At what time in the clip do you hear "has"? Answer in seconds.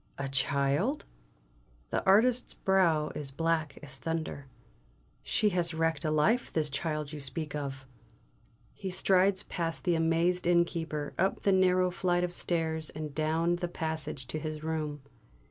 5.49-5.75